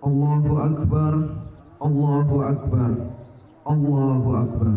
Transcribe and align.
Allahu 0.00 0.52
Akbar 0.56 1.12
Allahu 1.80 2.36
Akbar 2.40 2.90
Allahu 3.68 4.30
Akbar. 4.32 4.76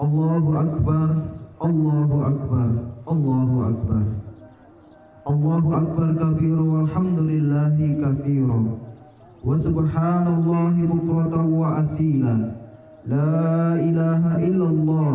Allahu 0.00 0.50
Akbar 0.56 1.08
Allahu 1.60 2.16
Akbar 2.24 2.68
Allahu 3.06 3.56
Akbar. 3.68 4.04
Allahu 5.22 5.68
Akbar 5.70 6.08
kabiru 6.18 6.64
walhamdulillahi 6.80 8.00
kathira 8.02 8.60
wa 9.42 9.58
subhanallahi 9.58 10.86
bukratan 10.86 11.46
wa 11.50 11.82
asila 11.82 12.34
la 13.06 13.74
ilaha 13.82 14.38
illallah 14.38 15.14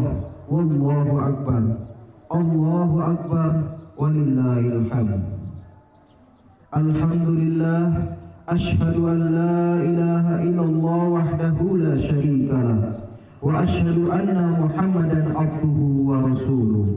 wallahu 0.52 1.16
akbar. 1.24 1.64
Allahu 2.28 2.96
akbar 3.00 3.52
walillahil 3.96 4.84
hamd. 4.92 5.24
Alhamdulillah 6.76 8.20
أشهد 8.50 8.96
أن 8.96 9.20
لا 9.38 9.60
إله 9.90 10.26
إلا 10.44 10.62
الله 10.62 11.04
وحده 11.18 11.58
لا 11.78 11.96
شريك 12.08 12.50
له 12.52 12.82
وأشهد 13.42 13.98
أن 14.18 14.38
محمدا 14.64 15.22
عبده 15.36 15.80
ورسوله. 16.10 16.88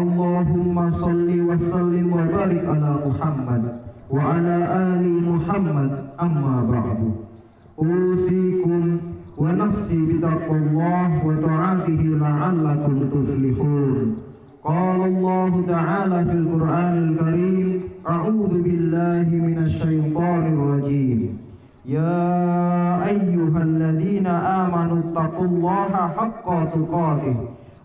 اللهم 0.00 0.90
صل 0.90 1.28
وسلم 1.48 2.06
وبارك 2.12 2.62
على 2.72 2.92
محمد 3.06 3.62
وعلى 4.10 4.56
آل 4.90 5.04
محمد 5.32 5.90
أما 6.26 6.56
بعد. 6.74 7.00
أوصيكم 7.78 8.82
ونفسي 9.38 9.98
بتقوى 10.08 10.58
الله 10.58 11.10
وطاعته 11.26 12.02
لعلكم 12.24 12.94
تفلحون. 13.14 14.16
قال 14.64 15.00
الله 15.12 15.52
تعالى 15.68 16.18
في 16.24 16.36
القرآن 16.42 16.94
الكريم 17.08 17.65
أعوذ 18.07 18.51
بالله 18.65 19.27
من 19.47 19.57
الشيطان 19.67 20.43
الرجيم 20.53 21.19
يا 21.85 22.19
أيها 23.11 23.59
الذين 23.69 24.27
آمنوا 24.27 24.99
اتقوا 25.03 25.45
الله 25.45 25.91
حق 26.17 26.47
تقاته 26.75 27.37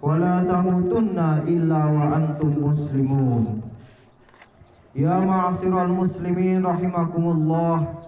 ولا 0.03 0.34
تموتن 0.45 1.19
إلا 1.48 1.81
وأنتم 1.97 2.51
مسلمون 2.69 3.45
Ya 4.97 5.20
ma'asyiral 5.20 5.92
muslimin 5.92 6.65
rahimakumullah 6.65 8.01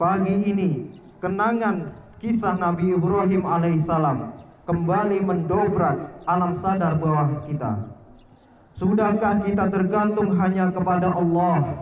Pagi 0.00 0.40
ini 0.40 0.88
kenangan 1.20 1.92
kisah 2.16 2.56
Nabi 2.56 2.96
Ibrahim 2.96 3.44
alaihissalam 3.44 4.32
kembali 4.64 5.20
mendobrak 5.20 6.24
alam 6.24 6.56
sadar 6.56 6.96
bawah 6.98 7.44
kita. 7.44 7.92
Sudahkah 8.77 9.41
kita 9.41 9.73
tergantung 9.73 10.37
hanya 10.37 10.69
kepada 10.69 11.09
Allah? 11.09 11.81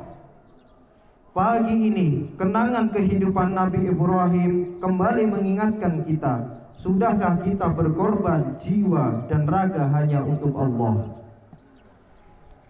Pagi 1.36 1.76
ini 1.76 2.32
kenangan 2.40 2.96
kehidupan 2.96 3.52
Nabi 3.52 3.92
Ibrahim 3.92 4.80
kembali 4.80 5.24
mengingatkan 5.28 6.08
kita 6.08 6.56
Sudahkah 6.86 7.42
kita 7.42 7.72
berkorban 7.74 8.62
jiwa 8.62 9.26
dan 9.26 9.50
raga 9.50 9.90
hanya 9.90 10.22
untuk 10.22 10.54
Allah? 10.54 11.18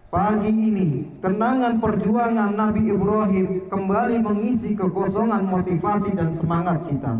Pagi 0.08 0.48
ini, 0.48 1.04
kenangan 1.20 1.82
perjuangan 1.82 2.56
Nabi 2.56 2.88
Ibrahim 2.88 3.68
kembali 3.68 4.16
mengisi 4.24 4.72
kekosongan 4.72 5.44
motivasi 5.44 6.16
dan 6.16 6.32
semangat 6.32 6.88
kita. 6.88 7.12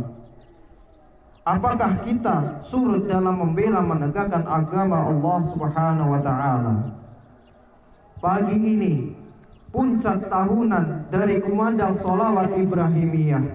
Apakah 1.47 2.03
kita 2.03 2.59
surut 2.67 3.07
dalam 3.07 3.39
membela 3.39 3.79
menegakkan 3.79 4.43
agama 4.51 4.99
Allah 4.99 5.39
Subhanahu 5.47 6.19
wa 6.19 6.19
taala? 6.19 6.75
Pagi 8.19 8.59
ini, 8.59 9.15
puncak 9.71 10.27
tahunan 10.27 11.07
dari 11.07 11.39
kumandang 11.39 11.95
solawat 11.95 12.51
Ibrahimiyah 12.51 13.47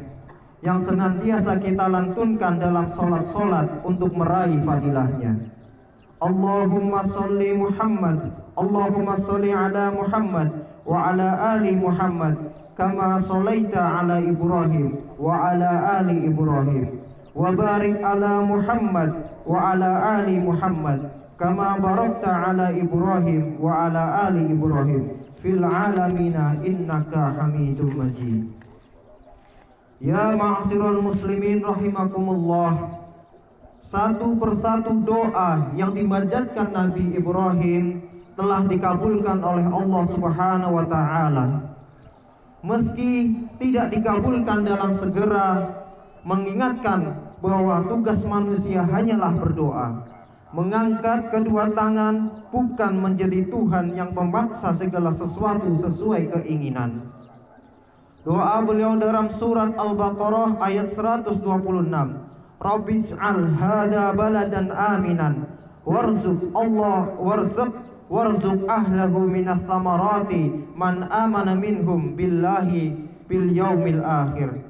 yang 0.63 0.79
senantiasa 0.79 1.59
kita 1.59 1.91
lantunkan 1.91 2.63
dalam 2.63 2.95
solat-solat 2.95 3.83
untuk 3.83 4.15
meraih 4.15 4.63
fadilahnya. 4.63 5.51
Allahumma 6.23 7.03
salli 7.11 7.51
Muhammad 7.51 8.29
Allahumma 8.53 9.19
salli 9.25 9.49
ala 9.51 9.89
Muhammad 9.89 10.47
wa 10.85 11.09
ala 11.09 11.57
ali 11.57 11.73
Muhammad 11.73 12.37
kama 12.77 13.17
sallaita 13.25 13.81
ala 13.81 14.21
Ibrahim 14.21 15.01
wa 15.17 15.49
ala 15.49 15.97
ali 15.97 16.29
Ibrahim 16.29 17.00
ala 17.35 18.43
Muhammad 18.43 19.11
wa 19.47 19.71
ala 19.71 20.19
ali 20.19 20.35
Muhammad 20.39 21.11
kama 21.39 21.79
barakta 21.79 22.51
ala 22.51 22.75
Ibrahim 22.75 23.57
wa 23.57 23.87
ala 23.87 24.27
ali 24.27 24.51
Ibrahim 24.51 25.15
fil 25.39 25.63
alamina 25.63 26.59
innaka 26.61 27.39
Hamidum 27.39 27.95
Majid 27.97 28.61
Ya 30.01 30.33
ma'asyiral 30.33 30.97
muslimin 30.97 31.61
rahimakumullah 31.61 33.01
satu 33.85 34.39
persatu 34.39 35.03
doa 35.03 35.75
yang 35.75 35.91
dimanjatkan 35.91 36.71
Nabi 36.73 37.11
Ibrahim 37.11 38.01
telah 38.39 38.63
dikabulkan 38.65 39.43
oleh 39.43 39.67
Allah 39.67 40.03
Subhanahu 40.07 40.73
wa 40.79 40.85
taala. 40.87 41.45
Meski 42.63 43.35
tidak 43.59 43.91
dikabulkan 43.91 44.63
dalam 44.63 44.95
segera 44.95 45.80
mengingatkan 46.21 47.17
bahwa 47.41 47.85
tugas 47.89 48.21
manusia 48.21 48.85
hanyalah 48.85 49.33
berdoa. 49.33 49.87
Mengangkat 50.51 51.31
kedua 51.31 51.71
tangan 51.71 52.43
bukan 52.51 52.93
menjadi 52.99 53.47
Tuhan 53.47 53.95
yang 53.95 54.11
memaksa 54.11 54.75
segala 54.75 55.15
sesuatu 55.15 55.79
sesuai 55.79 56.27
keinginan. 56.27 57.07
Doa 58.21 58.61
beliau 58.61 58.99
dalam 58.99 59.31
surat 59.33 59.73
Al-Baqarah 59.79 60.59
ayat 60.61 60.91
126. 60.91 61.41
Rabbij'al 62.61 63.57
hada 63.57 64.13
baladan 64.13 64.69
aminan 64.69 65.49
warzuq 65.81 66.53
Allah 66.53 67.09
warzuq 67.17 67.73
warzuq 68.05 68.69
ahlahu 68.69 69.25
minas 69.25 69.65
samarati 69.65 70.53
man 70.77 71.09
amana 71.09 71.57
minhum 71.57 72.13
billahi 72.13 72.93
bil 73.25 73.49
yaumil 73.49 74.05
akhir 74.05 74.61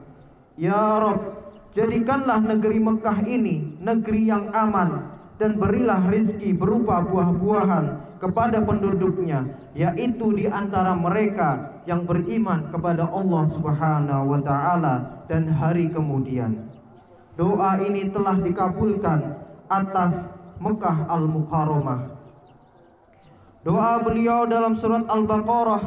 Ya 0.55 1.03
Rabb 1.03 1.40
jadikanlah 1.71 2.39
negeri 2.43 2.77
Mekah 2.79 3.19
ini 3.27 3.79
negeri 3.79 4.27
yang 4.27 4.51
aman 4.51 5.11
dan 5.39 5.57
berilah 5.57 6.05
rizki 6.11 6.53
berupa 6.53 7.01
buah-buahan 7.01 8.19
kepada 8.21 8.61
penduduknya 8.61 9.47
yaitu 9.73 10.35
di 10.37 10.45
antara 10.45 10.93
mereka 10.93 11.81
yang 11.89 12.05
beriman 12.05 12.69
kepada 12.69 13.09
Allah 13.09 13.43
Subhanahu 13.49 14.23
wa 14.35 14.39
taala 14.45 15.25
dan 15.25 15.49
hari 15.49 15.89
kemudian 15.89 16.71
Doa 17.39 17.79
ini 17.79 18.11
telah 18.11 18.35
dikabulkan 18.37 19.19
atas 19.71 20.13
Mekah 20.59 21.07
Al-Mukarramah. 21.07 22.19
Doa 23.63 24.03
beliau 24.03 24.43
dalam 24.45 24.75
surat 24.75 25.07
Al-Baqarah 25.07 25.81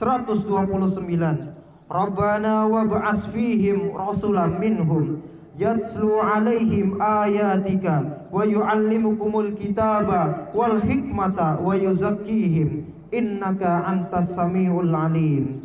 129. 0.00 1.55
Rabbana 1.86 2.66
wab'as 2.66 3.30
fihim 3.30 3.94
rasulan 3.94 4.58
minhum 4.58 5.22
yatslu 5.54 6.18
alaihim 6.18 6.98
ayatika 6.98 8.26
wa 8.26 8.42
yuallimukumul 8.42 9.54
kitaba 9.54 10.50
wal 10.50 10.82
hikmata 10.82 11.62
wa 11.62 11.78
yuzakkihim 11.78 12.90
innaka 13.14 13.86
antas 13.86 14.34
samiul 14.34 14.90
alim. 14.90 15.62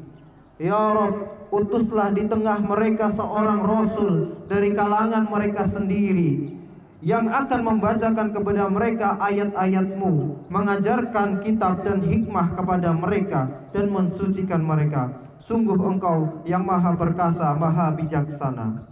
Ya 0.62 0.94
Rabb 0.94 1.50
utuslah 1.50 2.14
di 2.14 2.30
tengah 2.30 2.62
mereka 2.70 3.10
seorang 3.10 3.66
rasul 3.66 4.46
dari 4.46 4.78
kalangan 4.78 5.26
mereka 5.26 5.66
sendiri 5.74 6.54
yang 7.02 7.34
akan 7.34 7.66
membacakan 7.66 8.30
kepada 8.30 8.70
mereka 8.70 9.18
ayat-ayatmu, 9.18 10.46
mengajarkan 10.54 11.42
kitab 11.42 11.82
dan 11.82 12.06
hikmah 12.06 12.54
kepada 12.54 12.94
mereka 12.94 13.50
dan 13.74 13.90
mensucikan 13.90 14.62
mereka. 14.62 15.10
Sungguh 15.46 15.78
engkau 15.78 16.46
yang 16.46 16.62
maha 16.62 16.94
perkasa, 16.94 17.54
maha 17.58 17.90
bijaksana. 17.98 18.86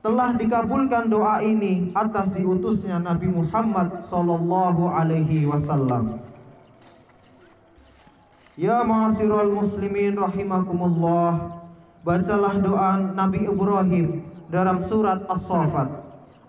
Telah 0.00 0.38
dikabulkan 0.38 1.10
doa 1.10 1.42
ini 1.42 1.90
atas 1.90 2.30
diutusnya 2.30 3.02
Nabi 3.02 3.26
Muhammad 3.26 4.06
sallallahu 4.06 4.86
alaihi 4.86 5.50
wasallam. 5.50 6.22
Ya 8.56 8.86
ma'asyiral 8.86 9.50
muslimin 9.52 10.16
rahimakumullah 10.16 11.60
bacalah 12.06 12.54
doa 12.62 13.12
Nabi 13.12 13.50
Ibrahim 13.50 14.22
dalam 14.48 14.86
surat 14.86 15.26
As-Saffat 15.26 15.90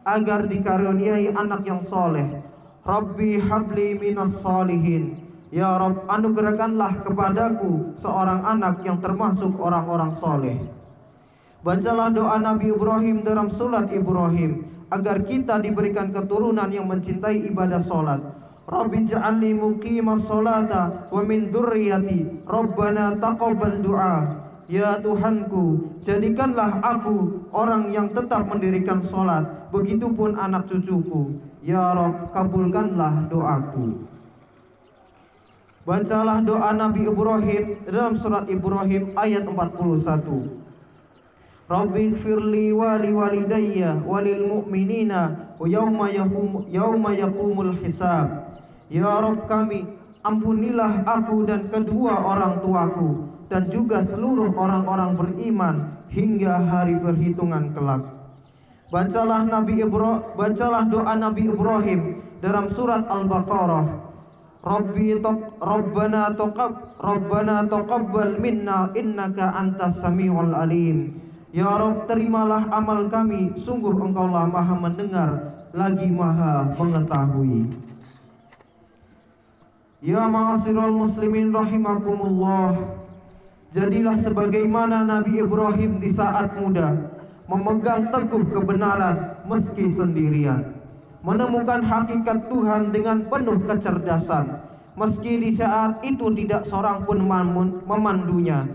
agar 0.07 0.47
dikaruniai 0.47 1.35
anak 1.35 1.67
yang 1.67 1.83
soleh. 1.89 2.45
Rabbi 2.87 3.43
habli 3.43 3.99
minas 3.99 4.31
solihin. 4.39 5.26
Ya 5.47 5.79
Rabb, 5.79 6.11
anugerahkanlah 6.11 7.07
kepadaku 7.07 7.95
seorang 7.95 8.43
anak 8.43 8.83
yang 8.83 8.99
termasuk 8.99 9.55
orang-orang 9.55 10.11
soleh. 10.19 10.59
Bacalah 11.63 12.11
doa 12.11 12.35
Nabi 12.35 12.75
Ibrahim 12.75 13.23
dalam 13.23 13.47
surat 13.55 13.87
Ibrahim 13.95 14.67
agar 14.91 15.23
kita 15.23 15.63
diberikan 15.63 16.11
keturunan 16.11 16.67
yang 16.67 16.91
mencintai 16.91 17.47
ibadah 17.47 17.79
solat. 17.79 18.19
Rabbi 18.67 19.07
ja'alni 19.07 19.55
muqimas 19.55 20.27
solata 20.27 21.07
wa 21.07 21.21
min 21.23 21.47
dzurriyyati. 21.47 22.43
Rabbana 22.43 23.15
taqabbal 23.15 23.79
du'a. 23.79 24.15
Ya 24.67 24.99
Tuhanku, 24.99 25.95
jadikanlah 26.03 26.83
aku 26.83 27.47
orang 27.55 27.87
yang 27.87 28.11
tetap 28.11 28.51
mendirikan 28.51 28.99
sholat, 28.99 29.71
begitupun 29.71 30.35
anak 30.35 30.67
cucuku. 30.67 31.39
Ya 31.63 31.95
Rob, 31.95 32.35
kabulkanlah 32.35 33.31
doaku. 33.31 34.16
Bacalah 35.87 36.43
doa 36.43 36.75
Nabi 36.75 37.07
Ibrahim 37.07 37.79
dalam 37.87 38.19
surat 38.19 38.43
Ibrahim 38.51 39.15
ayat 39.15 39.47
41. 39.47 40.19
Rabbi 41.63 42.11
firli 42.19 42.75
wali 42.75 43.15
walidayya 43.15 44.03
walil 44.03 44.43
mu'minina 44.51 45.55
wa 45.55 45.63
yawma 45.63 46.11
yaqum 46.11 46.67
yawma 46.67 47.15
yaqumul 47.15 47.71
hisab. 47.79 48.51
Ya 48.91 49.07
Rabb 49.07 49.47
kami, 49.47 49.87
ampunilah 50.27 51.07
aku 51.07 51.47
dan 51.47 51.71
kedua 51.71 52.19
orang 52.19 52.59
tuaku 52.59 53.23
dan 53.47 53.71
juga 53.71 54.03
seluruh 54.03 54.51
orang-orang 54.59 55.15
beriman 55.15 56.03
hingga 56.11 56.67
hari 56.67 56.99
perhitungan 56.99 57.71
kelak. 57.71 58.03
Bacalah 58.91 59.47
Nabi 59.47 59.87
Ibrahim, 59.87 60.35
bacalah 60.35 60.83
doa 60.83 61.15
Nabi 61.15 61.47
Ibrahim 61.47 62.19
dalam 62.43 62.75
surat 62.75 63.07
Al-Baqarah 63.07 64.07
Rabbi 64.67 65.15
tok 65.23 65.46
Rabbana 65.57 66.33
taqab 66.37 66.97
Rabbana 67.01 67.65
taqabbal 67.65 68.37
minna 68.37 68.93
innaka 68.93 69.53
antas 69.57 69.97
samiul 70.01 70.53
alim. 70.53 71.17
Ya 71.49 71.73
Rabb 71.73 72.05
terimalah 72.05 72.69
amal 72.69 73.09
kami. 73.09 73.57
Sungguh 73.57 73.95
engkaulah 73.97 74.45
maha 74.45 74.75
mendengar 74.77 75.29
lagi 75.73 76.09
maha 76.11 76.69
mengetahui. 76.77 77.73
Ya 80.05 80.29
ma'asirul 80.29 80.93
muslimin 80.93 81.49
rahimakumullah. 81.49 82.77
Jadilah 83.73 84.21
sebagaimana 84.21 85.03
Nabi 85.03 85.43
Ibrahim 85.43 85.99
di 85.99 86.07
saat 86.07 86.55
muda 86.55 87.17
Memegang 87.47 88.11
teguh 88.11 88.43
kebenaran 88.51 89.39
meski 89.47 89.87
sendirian. 89.95 90.83
Menemukan 91.23 91.79
hakikat 91.79 92.51
Tuhan 92.51 92.91
dengan 92.91 93.23
penuh 93.31 93.63
kecerdasan 93.63 94.66
meski 94.97 95.37
di 95.37 95.53
saat 95.53 96.01
itu 96.01 96.33
tidak 96.33 96.65
seorang 96.65 97.05
pun 97.05 97.21
memandunya 97.85 98.65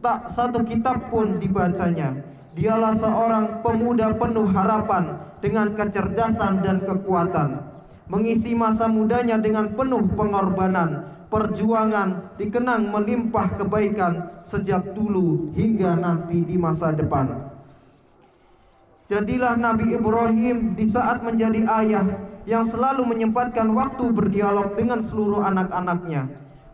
tak 0.00 0.32
satu 0.32 0.64
kitab 0.64 1.12
pun 1.12 1.38
dibacanya. 1.38 2.16
Dialah 2.56 2.98
seorang 2.98 3.62
pemuda 3.62 4.10
penuh 4.16 4.48
harapan 4.50 5.16
dengan 5.38 5.72
kecerdasan 5.76 6.66
dan 6.66 6.82
kekuatan. 6.82 7.62
Mengisi 8.10 8.58
masa 8.58 8.90
mudanya 8.90 9.38
dengan 9.38 9.70
penuh 9.70 10.02
pengorbanan 10.18 11.06
perjuangan 11.30 12.34
dikenang 12.34 12.90
melimpah 12.90 13.54
kebaikan 13.54 14.42
sejak 14.42 14.82
dulu 14.98 15.54
hingga 15.54 15.94
nanti 15.94 16.42
di 16.42 16.58
masa 16.58 16.90
depan. 16.90 17.54
Jadilah 19.06 19.54
Nabi 19.54 19.94
Ibrahim 19.94 20.74
di 20.74 20.90
saat 20.90 21.22
menjadi 21.22 21.62
ayah 21.70 22.06
yang 22.48 22.64
selalu 22.64 23.04
menyempatkan 23.04 23.72
waktu 23.76 24.08
berdialog 24.12 24.72
dengan 24.76 25.04
seluruh 25.04 25.44
anak-anaknya. 25.44 26.28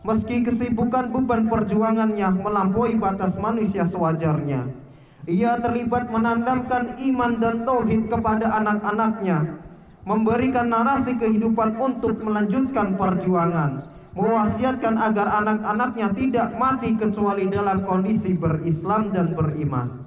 Meski 0.07 0.39
kesibukan 0.39 1.11
beban 1.11 1.51
perjuangannya 1.51 2.39
melampaui 2.39 2.95
batas 2.95 3.35
manusia 3.35 3.83
sewajarnya. 3.83 4.71
Ia 5.27 5.59
terlibat 5.59 6.07
menanamkan 6.07 6.95
iman 6.95 7.43
dan 7.43 7.67
tauhid 7.67 8.07
kepada 8.07 8.47
anak-anaknya, 8.63 9.59
memberikan 10.07 10.71
narasi 10.71 11.19
kehidupan 11.19 11.75
untuk 11.75 12.23
melanjutkan 12.23 12.95
perjuangan, 12.95 13.91
mewasiatkan 14.15 14.95
agar 14.95 15.27
anak-anaknya 15.43 16.15
tidak 16.15 16.55
mati 16.55 16.95
kecuali 16.95 17.43
dalam 17.51 17.83
kondisi 17.83 18.31
berislam 18.31 19.11
dan 19.11 19.35
beriman 19.35 20.06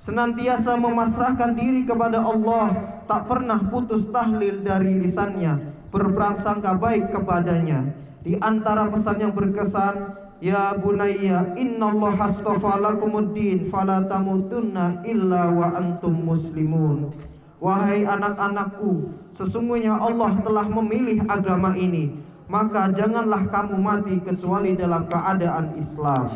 senantiasa 0.00 0.80
memasrahkan 0.80 1.52
diri 1.52 1.84
kepada 1.84 2.24
Allah, 2.24 2.98
tak 3.04 3.28
pernah 3.28 3.60
putus 3.68 4.08
tahlil 4.08 4.64
dari 4.64 4.96
lisannya, 4.96 5.60
berprasangka 5.92 6.80
baik 6.80 7.12
kepadanya. 7.12 7.92
Di 8.24 8.36
antara 8.40 8.88
pesan 8.88 9.16
yang 9.20 9.32
berkesan, 9.36 10.16
Ya 10.40 10.72
bunayya 10.72 11.52
Allah 11.52 12.16
astafa 12.16 12.80
lakumuddin 12.80 13.68
fala 13.68 14.08
tamutunna 14.08 15.04
illa 15.04 15.52
wa 15.52 15.68
antum 15.76 16.16
muslimun. 16.16 17.12
Wahai 17.60 18.08
anak-anakku, 18.08 19.12
sesungguhnya 19.36 20.00
Allah 20.00 20.32
telah 20.40 20.64
memilih 20.64 21.28
agama 21.28 21.76
ini, 21.76 22.16
maka 22.48 22.88
janganlah 22.88 23.52
kamu 23.52 23.76
mati 23.84 24.16
kecuali 24.24 24.72
dalam 24.72 25.04
keadaan 25.12 25.76
Islam. 25.76 26.32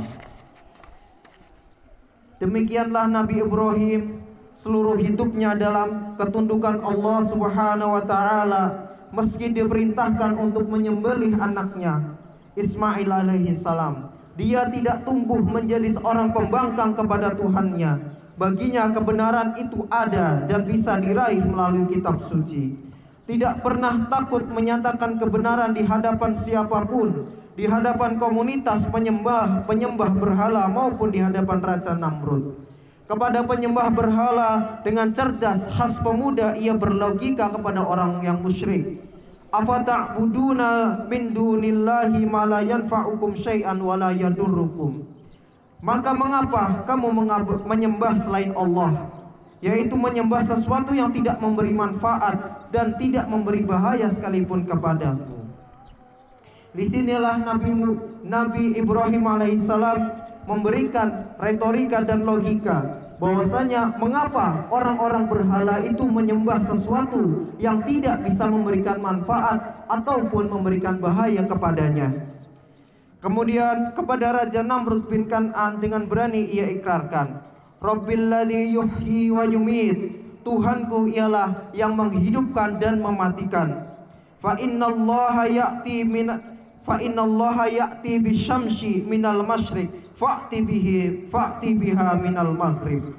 Demikianlah 2.42 3.06
Nabi 3.06 3.38
Ibrahim 3.42 4.19
seluruh 4.58 4.98
hidupnya 4.98 5.54
dalam 5.54 6.19
ketundukan 6.19 6.82
Allah 6.82 7.19
Subhanahu 7.31 7.94
wa 7.94 8.02
taala 8.02 8.64
meski 9.14 9.54
diperintahkan 9.54 10.34
untuk 10.34 10.66
menyembelih 10.66 11.38
anaknya 11.38 12.19
Ismail 12.58 13.06
alaihi 13.06 13.54
salam. 13.54 14.10
Dia 14.34 14.66
tidak 14.66 15.06
tumbuh 15.06 15.38
menjadi 15.38 15.94
seorang 15.94 16.34
pembangkang 16.34 16.98
kepada 16.98 17.38
Tuhannya. 17.38 18.19
Baginya 18.34 18.90
kebenaran 18.90 19.54
itu 19.54 19.86
ada 19.86 20.42
dan 20.50 20.66
bisa 20.66 20.98
diraih 20.98 21.38
melalui 21.38 21.86
kitab 21.86 22.19
suci. 22.26 22.75
Tidak 23.31 23.62
pernah 23.62 24.10
takut 24.10 24.42
menyatakan 24.50 25.22
kebenaran 25.22 25.70
di 25.70 25.86
hadapan 25.86 26.34
siapa 26.34 26.82
pun 26.82 27.31
di 27.55 27.71
hadapan 27.71 28.19
komunitas 28.19 28.83
penyembah 28.91 29.62
penyembah 29.67 30.11
berhala 30.11 30.67
maupun 30.67 31.15
di 31.15 31.23
hadapan 31.23 31.59
Raja 31.62 31.95
Namrud. 31.95 32.67
Kepada 33.05 33.45
penyembah 33.47 33.93
berhala 33.95 34.81
dengan 34.83 35.12
cerdas 35.15 35.62
khas 35.77 36.01
pemuda 36.03 36.56
ia 36.59 36.75
berlogika 36.75 37.53
kepada 37.53 37.85
orang 37.85 38.25
yang 38.27 38.43
musyrik. 38.43 38.99
Apa 39.55 39.87
ta'buduna 39.87 41.05
min 41.06 41.31
dunillahi 41.31 42.27
ma 42.27 42.43
la 42.43 42.65
yanfa'ukum 42.65 43.39
syai'an 43.39 43.79
wa 43.79 43.95
la 43.95 44.11
yadurrukum. 44.11 45.06
Maka 45.85 46.11
mengapa 46.17 46.83
kamu 46.89 47.12
menyembah 47.62 48.25
selain 48.25 48.56
Allah? 48.56 49.12
Yaitu 49.61 49.95
menyembah 49.95 50.43
sesuatu 50.49 50.97
yang 50.97 51.12
tidak 51.12 51.39
memberi 51.39 51.77
manfaat 51.77 52.67
dan 52.73 52.97
tidak 52.97 53.29
memberi 53.29 53.62
bahaya 53.62 54.09
sekalipun 54.11 54.65
kepadamu. 54.65 55.33
Di 56.75 56.91
sinilah 56.91 57.38
Nabi 57.47 57.71
Nabi 58.26 58.75
Ibrahim 58.75 59.25
alaihissalam 59.31 59.98
memberikan 60.51 61.39
retorika 61.39 62.03
dan 62.03 62.27
logika 62.27 63.01
bahwasanya 63.22 63.94
mengapa 63.96 64.67
orang-orang 64.75 65.31
berhala 65.31 65.81
itu 65.87 66.03
menyembah 66.03 66.58
sesuatu 66.67 67.48
yang 67.63 67.87
tidak 67.87 68.27
bisa 68.27 68.51
memberikan 68.51 68.98
manfaat 68.98 69.87
ataupun 69.87 70.51
memberikan 70.51 70.98
bahaya 70.98 71.46
kepadanya. 71.46 72.10
Kemudian 73.22 73.96
kepada 73.96 74.37
Raja 74.37 74.60
Namrud 74.60 75.08
bin 75.08 75.31
Kan'an 75.31 75.81
dengan 75.81 76.05
berani 76.05 76.44
ia 76.44 76.69
ikrarkan, 76.75 77.41
Rabbil 77.81 78.29
ladzi 78.29 78.75
yuhyi 78.75 79.32
wa 79.32 79.46
yumit. 79.48 80.27
Tuhanku 80.44 81.08
ialah 81.08 81.72
yang 81.72 81.96
menghidupkan 81.96 82.77
dan 82.77 83.01
mematikan. 83.01 83.89
Fa 84.44 84.60
innallaha 84.60 85.48
ya'ti 85.48 86.05
min 86.05 86.29
fa 86.84 87.00
innallaha 87.00 87.67
ya'ti 87.67 88.20
bisyamsi 88.20 89.03
minal 89.08 89.41
masyriq 89.43 89.88
fa'ti 90.20 90.60
bihi 90.62 91.26
fa'ti 91.32 91.74
biha 91.74 92.20
minal 92.20 92.53
maghrib. 92.55 93.17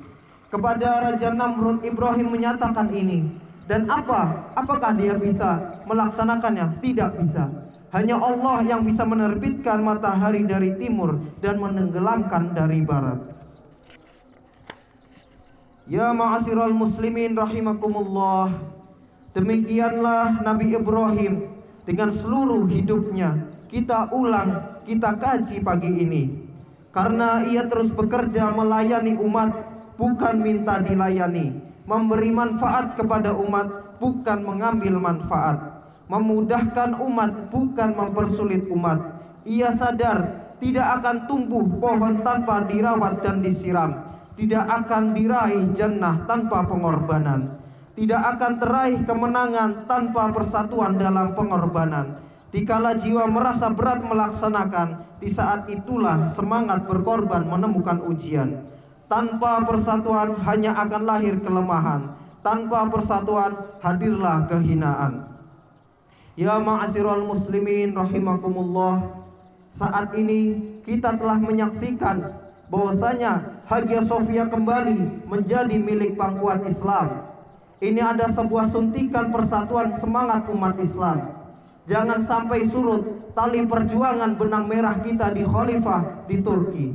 Kepada 0.53 1.11
Raja 1.11 1.33
Namrud 1.35 1.83
Ibrahim 1.83 2.31
menyatakan 2.31 2.93
ini. 2.95 3.27
Dan 3.65 3.89
apa? 3.89 4.53
Apakah 4.53 4.93
dia 4.93 5.17
bisa 5.17 5.81
melaksanakannya? 5.89 6.79
Tidak 6.85 7.17
bisa. 7.17 7.49
Hanya 7.89 8.13
Allah 8.21 8.61
yang 8.61 8.85
bisa 8.85 9.01
menerbitkan 9.01 9.81
matahari 9.81 10.45
dari 10.45 10.77
timur 10.77 11.17
dan 11.41 11.57
menenggelamkan 11.57 12.53
dari 12.53 12.85
barat. 12.85 13.17
Ya 15.89 16.13
ma'asyiral 16.13 16.77
muslimin 16.77 17.33
rahimakumullah. 17.33 18.53
Demikianlah 19.33 20.45
Nabi 20.45 20.77
Ibrahim 20.77 21.49
dengan 21.89 22.13
seluruh 22.13 22.69
hidupnya 22.69 23.44
kita 23.69 24.13
ulang, 24.13 24.81
kita 24.85 25.17
kaji 25.17 25.61
pagi 25.61 25.91
ini. 25.91 26.23
Karena 26.93 27.43
ia 27.43 27.67
terus 27.67 27.91
bekerja 27.91 28.55
melayani 28.55 29.19
umat, 29.19 29.51
bukan 29.99 30.39
minta 30.39 30.79
dilayani. 30.79 31.59
Memberi 31.85 32.31
manfaat 32.31 32.95
kepada 32.95 33.35
umat, 33.35 33.99
bukan 33.99 34.39
mengambil 34.41 34.95
manfaat. 34.97 35.85
Memudahkan 36.07 37.01
umat, 37.01 37.51
bukan 37.51 37.89
mempersulit 37.93 38.69
umat. 38.71 39.21
Ia 39.45 39.75
sadar 39.75 40.47
tidak 40.63 40.87
akan 41.01 41.27
tumbuh 41.27 41.65
pohon 41.77 42.23
tanpa 42.23 42.63
dirawat 42.63 43.21
dan 43.21 43.43
disiram. 43.43 44.15
Tidak 44.35 44.65
akan 44.67 45.15
diraih 45.15 45.75
jannah 45.75 46.23
tanpa 46.27 46.63
pengorbanan. 46.63 47.59
Tidak 47.95 48.21
akan 48.35 48.59
teraih 48.59 48.99
kemenangan 49.07 49.87
tanpa 49.87 50.27
persatuan 50.35 50.99
dalam 50.99 51.31
pengorbanan 51.31 52.24
Dikala 52.55 52.95
jiwa 52.95 53.27
merasa 53.27 53.67
berat 53.67 53.99
melaksanakan, 53.99 55.19
di 55.19 55.27
saat 55.27 55.67
itulah 55.67 56.31
semangat 56.31 56.87
berkorban 56.87 57.43
menemukan 57.43 57.99
ujian. 58.07 58.63
Tanpa 59.11 59.59
persatuan 59.67 60.39
hanya 60.47 60.71
akan 60.79 61.03
lahir 61.03 61.35
kelemahan. 61.43 62.15
Tanpa 62.39 62.87
persatuan 62.87 63.59
hadirlah 63.83 64.47
kehinaan. 64.47 65.27
Ya 66.39 66.55
ma'asyiral 66.55 67.27
muslimin 67.27 67.91
rahimakumullah. 67.91 69.03
Saat 69.75 70.15
ini 70.15 70.55
kita 70.87 71.11
telah 71.19 71.35
menyaksikan 71.35 72.39
bahwasanya 72.71 73.59
Hagia 73.67 73.99
Sophia 73.99 74.47
kembali 74.47 75.27
menjadi 75.27 75.75
milik 75.75 76.15
pangkuan 76.15 76.63
Islam. 76.63 77.35
Ini 77.83 77.99
ada 77.99 78.31
sebuah 78.31 78.71
suntikan 78.71 79.27
persatuan 79.27 79.91
semangat 79.99 80.47
umat 80.47 80.79
Islam. 80.79 81.34
Jangan 81.85 82.17
sampai 82.25 82.65
surut 82.65 83.33
tali 83.37 83.61
perjuangan 83.61 84.33
benang 84.33 84.65
merah 84.65 84.97
kita 85.05 85.29
di 85.29 85.45
khalifah 85.45 86.25
di 86.25 86.41
Turki. 86.41 86.85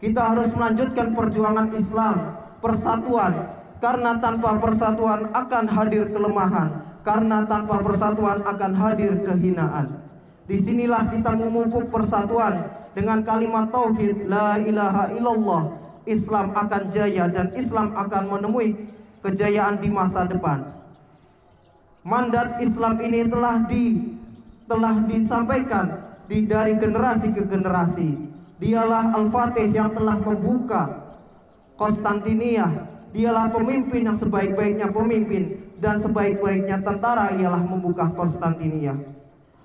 Kita 0.00 0.32
harus 0.32 0.48
melanjutkan 0.56 1.12
perjuangan 1.12 1.76
Islam, 1.76 2.40
persatuan, 2.64 3.52
karena 3.84 4.16
tanpa 4.16 4.56
persatuan 4.56 5.28
akan 5.36 5.64
hadir 5.68 6.08
kelemahan, 6.08 6.68
karena 7.04 7.44
tanpa 7.44 7.84
persatuan 7.84 8.40
akan 8.40 8.72
hadir 8.80 9.20
kehinaan. 9.20 10.00
Di 10.48 10.56
sinilah 10.56 11.12
kita 11.12 11.36
memupuk 11.36 11.92
persatuan 11.92 12.64
dengan 12.96 13.20
kalimat 13.20 13.68
tauhid 13.68 14.24
la 14.24 14.56
ilaha 14.56 15.12
illallah. 15.12 15.62
Islam 16.08 16.56
akan 16.56 16.82
jaya 16.96 17.28
dan 17.28 17.52
Islam 17.52 17.92
akan 17.92 18.24
menemui 18.32 18.88
kejayaan 19.20 19.84
di 19.84 19.92
masa 19.92 20.24
depan. 20.24 20.64
Mandat 22.00 22.56
Islam 22.64 22.96
ini 23.04 23.28
telah 23.28 23.68
di 23.68 24.16
telah 24.70 25.02
disampaikan 25.02 25.98
di 26.30 26.46
dari 26.46 26.78
generasi 26.78 27.34
ke 27.34 27.42
generasi. 27.50 28.30
Dialah 28.62 29.18
Al-Fatih 29.18 29.74
yang 29.74 29.90
telah 29.90 30.14
membuka 30.22 31.10
Konstantinia. 31.74 32.86
Dialah 33.10 33.50
pemimpin 33.50 34.06
yang 34.06 34.14
sebaik-baiknya 34.14 34.94
pemimpin 34.94 35.58
dan 35.82 35.98
sebaik-baiknya 35.98 36.78
tentara 36.86 37.34
ialah 37.34 37.58
membuka 37.58 38.06
Konstantinia. 38.14 38.94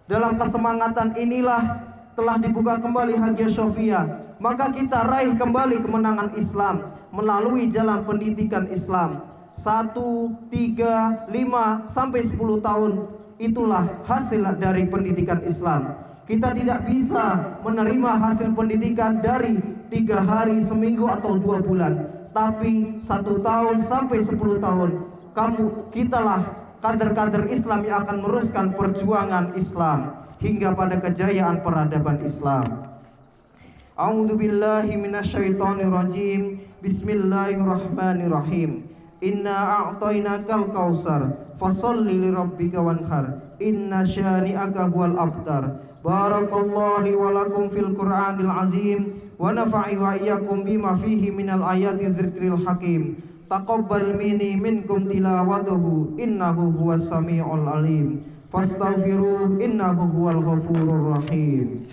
Dalam 0.09 0.41
kesemangatan 0.41 1.13
inilah 1.21 1.85
telah 2.17 2.41
dibuka 2.41 2.81
kembali 2.81 3.13
Hagia 3.21 3.51
Sophia. 3.53 4.01
Maka 4.41 4.73
kita 4.73 5.05
raih 5.05 5.37
kembali 5.37 5.85
kemenangan 5.85 6.33
Islam 6.35 6.91
melalui 7.13 7.69
jalan 7.69 8.03
pendidikan 8.03 8.67
Islam. 8.73 9.21
Satu, 9.55 10.35
tiga, 10.51 11.23
lima, 11.31 11.87
sampai 11.87 12.27
sepuluh 12.27 12.59
tahun 12.59 13.07
itulah 13.37 13.85
hasil 14.07 14.41
dari 14.59 14.85
pendidikan 14.87 15.41
Islam. 15.43 15.95
Kita 16.25 16.57
tidak 16.57 16.89
bisa 16.89 17.53
menerima 17.61 18.11
hasil 18.17 18.57
pendidikan 18.57 19.21
dari 19.21 19.61
tiga 19.93 20.25
hari, 20.25 20.57
seminggu 20.65 21.05
atau 21.05 21.37
dua 21.37 21.61
bulan, 21.61 22.09
tapi 22.33 22.97
satu 23.05 23.45
tahun 23.45 23.85
sampai 23.85 24.25
sepuluh 24.25 24.57
tahun. 24.57 25.05
Kamu, 25.37 25.93
kitalah 25.93 26.41
kader-kader 26.81 27.45
Islam 27.53 27.85
yang 27.85 28.01
akan 28.07 28.25
meneruskan 28.25 28.73
perjuangan 28.73 29.53
Islam 29.53 30.25
hingga 30.41 30.73
pada 30.73 30.97
kejayaan 30.97 31.61
peradaban 31.61 32.25
Islam. 32.25 32.89
A'udzu 33.95 34.33
billahi 34.33 34.97
minasyaitonir 34.97 35.93
rajim. 35.93 36.65
Bismillahirrahmanirrahim. 36.81 38.89
Inna 39.21 39.93
a'tainakal 39.93 40.73
kautsar 40.73 41.44
fasalli 41.59 42.19
li 42.19 42.29
rabbika 42.31 42.81
wanhar. 42.81 43.41
Inna 43.59 44.03
syani'aka 44.03 44.91
huwal 44.91 45.15
abtar. 45.19 45.81
Barakallahu 46.03 47.03
li 47.03 47.13
wa 47.15 47.33
lakum 47.33 47.69
fil 47.71 47.95
qur'anil 47.95 48.51
azim. 48.51 48.99
Wa 49.39 49.51
nafa'i 49.51 49.97
wa 49.97 50.15
iyyakum 50.15 50.63
bima 50.63 50.95
fihi 50.99 51.31
minal 51.31 51.63
ayati 51.63 52.11
dzikril 52.11 52.63
hakim. 52.63 53.19
Taqabbal 53.49 54.15
minni 54.15 54.55
minkum 54.55 55.05
tilawatuhu 55.11 56.17
innahu 56.17 56.71
huwas 56.75 57.05
samiul 57.09 57.67
alim. 57.67 58.23
Fastaghfiruh 58.49 59.59
innahu 59.59 60.09
huwal 60.15 60.39
ghafurur 60.39 61.19
rahim. 61.19 61.85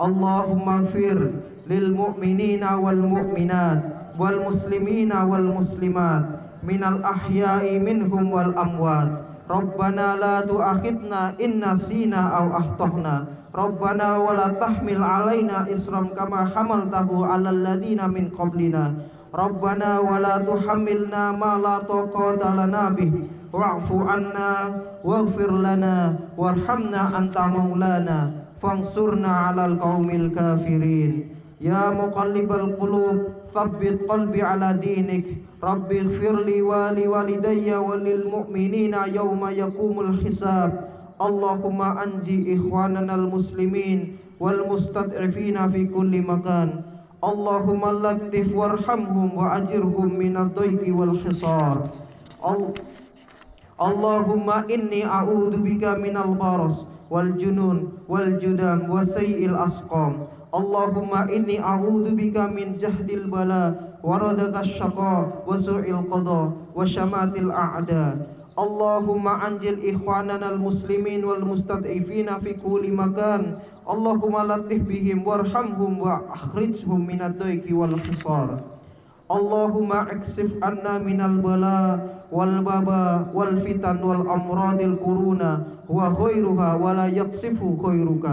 Allahumma 0.00 0.88
ighfir 0.88 1.44
lil 1.68 1.92
mu'minina 1.92 2.80
wal 2.80 2.96
mu'minat 2.96 4.00
wal 4.16 4.48
muslimina 4.48 5.28
wal 5.28 5.60
muslimat 5.60 6.39
minal 6.62 7.00
ahya'i 7.04 7.80
minhum 7.80 8.30
wal 8.32 8.52
amwat. 8.56 9.28
Rabbana 9.50 10.14
la 10.14 10.46
tu'akhidna 10.46 11.34
inna 11.42 11.74
sina 11.74 12.38
aw 12.38 12.46
ahtahna 12.54 13.40
Rabbana 13.50 14.22
wa 14.22 14.30
la 14.30 14.54
tahmil 14.54 15.02
alaina 15.02 15.66
isram 15.66 16.14
kama 16.14 16.46
hamaltahu 16.54 17.26
alal 17.26 17.50
ladina 17.50 18.06
min 18.06 18.30
qablina. 18.30 18.94
Rabbana 19.34 19.98
wa 19.98 20.22
la 20.22 20.38
tuhammilna 20.38 21.34
ma 21.34 21.58
la 21.58 21.82
taqata 21.82 22.54
lana 22.54 22.94
bih. 22.94 23.26
Wa'fu 23.50 24.06
anna 24.06 24.70
waghfir 25.02 25.50
lana 25.50 26.30
warhamna 26.38 27.10
anta 27.10 27.50
maulana. 27.50 28.46
Fangsurna 28.62 29.50
alal 29.50 29.74
qaumil 29.82 30.30
kafirin. 30.30 31.34
Ya 31.58 31.90
muqallibal 31.90 32.78
qulub 32.78 33.50
thabbit 33.50 34.06
qalbi 34.06 34.46
ala 34.46 34.78
dinik 34.78 35.42
Rabbi 35.60 36.00
ighfirli 36.00 36.64
wa 36.64 36.88
li 36.88 37.04
walidayya 37.04 37.84
wa 37.84 37.92
lil 38.00 38.24
mu'minina 38.24 39.04
yawma 39.12 39.52
yaqumul 39.52 40.16
hisab. 40.24 40.88
Allahumma 41.20 42.00
anji 42.00 42.56
ikhwanana 42.56 43.12
al 43.12 43.28
muslimin 43.28 44.16
wal 44.40 44.64
mustad'ifina 44.64 45.68
fi 45.68 45.84
kulli 45.84 46.24
makan. 46.24 46.80
Allahumma 47.20 47.92
latif 47.92 48.48
warhamhum 48.56 49.36
wa 49.36 49.60
ajirhum 49.60 50.16
minad 50.16 50.56
dayqi 50.56 50.96
wal 50.96 51.12
hisar. 51.20 51.92
Allahumma 53.76 54.64
inni 54.72 55.04
a'udhu 55.04 55.60
bika 55.60 56.00
minal 56.00 56.32
baras 56.40 56.88
wal 57.12 57.36
junun 57.36 58.00
wal 58.08 58.40
judam 58.40 58.88
wa 58.88 59.04
sayil 59.04 59.52
asqam. 59.60 60.24
Allahumma 60.56 61.28
inni 61.28 61.60
a'udhu 61.60 62.16
bika 62.16 62.48
min 62.48 62.80
jahdil 62.80 63.28
bala 63.28 63.89
وردك 64.02 64.56
الشقاء 64.56 65.44
وسوء 65.46 65.90
القضاء 65.90 66.52
وشمات 66.76 67.36
الأعداء. 67.36 68.14
اللهم 68.58 69.28
أنجل 69.28 69.76
إخواننا 69.94 70.46
المسلمين 70.52 71.24
والمستضعفين 71.24 72.28
في 72.38 72.50
كل 72.60 72.92
مكان. 72.92 73.42
اللهم 73.90 74.34
لطف 74.36 74.80
بهم 74.88 75.18
وارحمهم 75.26 75.92
وأخرجهم 76.00 77.00
من 77.06 77.20
الضيق 77.22 77.64
والخسار. 77.70 78.48
اللهم 79.30 79.90
اكشف 79.92 80.50
عنا 80.62 80.98
من 80.98 81.20
البلاء 81.20 81.94
والبابا 82.32 83.26
والفتن 83.34 83.96
والأمراض 84.02 84.80
الكورونا 84.80 85.52
وغيرها 85.88 86.70
ولا 86.74 87.06
يكشف 87.06 87.58
خيرك. 87.86 88.26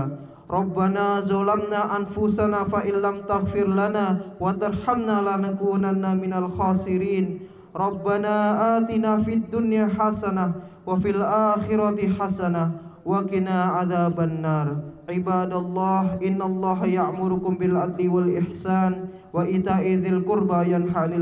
ربنا 0.48 1.20
ظلمنا 1.20 1.98
أنفسنا 1.98 2.64
فإن 2.64 2.94
لم 2.94 3.16
تغفر 3.28 3.68
لنا 3.68 4.18
وترحمنا 4.40 5.16
لنكونن 5.28 6.04
من 6.18 6.34
الخاسرين. 6.34 7.40
ربنا 7.76 8.36
آتنا 8.78 9.18
في 9.24 9.34
الدنيا 9.34 9.86
حسنة 10.00 10.52
وفي 10.88 11.10
الآخرة 11.10 12.00
حسنة 12.20 12.72
وقنا 13.06 13.64
عذاب 13.64 14.20
النار. 14.20 14.68
عباد 15.10 15.54
الله 15.54 16.04
إن 16.28 16.42
الله 16.42 16.86
يأمركم 16.86 17.54
بالعدل 17.56 18.10
والإحسان 18.10 18.94
وإيتاء 19.34 19.84
ذي 19.84 20.10
القربى 20.10 20.60
ينحى 20.72 21.00
عن 21.00 21.14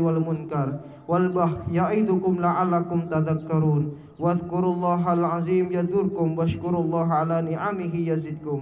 والمنكر 0.00 0.68
والبخ 1.08 1.52
يعظكم 1.70 2.32
لعلكم 2.40 2.98
تذكرون. 3.00 3.82
واذكروا 4.20 4.72
الله 4.74 5.12
العظيم 5.12 5.72
يذكركم 5.72 6.38
واشكروا 6.38 6.82
الله 6.84 7.06
على 7.12 7.36
نعمه 7.42 7.94
يزدكم 7.94 8.58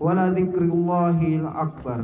ولا 0.00 0.24
ذكر 0.30 0.62
الله 0.62 1.18
الأكبر. 1.40 2.00